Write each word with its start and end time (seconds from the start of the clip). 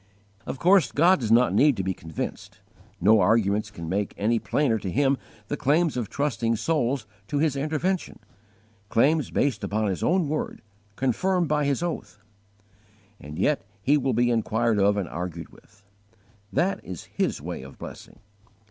Of 0.47 0.57
course 0.57 0.91
God 0.91 1.19
does 1.19 1.31
not 1.31 1.53
need 1.53 1.77
to 1.77 1.83
be 1.83 1.93
convinced: 1.93 2.59
no 2.99 3.19
arguments 3.19 3.69
can 3.69 3.87
make 3.87 4.15
any 4.17 4.39
plainer 4.39 4.79
to 4.79 4.89
Him 4.89 5.15
the 5.47 5.55
claims 5.55 5.95
of 5.95 6.09
trusting 6.09 6.55
souls 6.55 7.05
to 7.27 7.37
His 7.37 7.55
intervention, 7.55 8.17
claims 8.89 9.29
based 9.29 9.63
upon 9.63 9.89
His 9.89 10.01
own 10.01 10.27
word, 10.27 10.63
confirmed 10.95 11.47
by 11.47 11.65
His 11.65 11.83
oath. 11.83 12.17
And 13.19 13.37
yet 13.37 13.63
He 13.83 13.95
will 13.95 14.13
be 14.13 14.31
inquired 14.31 14.79
of 14.79 14.97
and 14.97 15.07
argued 15.07 15.49
with. 15.49 15.83
That 16.51 16.83
is 16.83 17.03
His 17.03 17.39
way 17.39 17.61
of 17.61 17.77
blessing. 17.77 18.17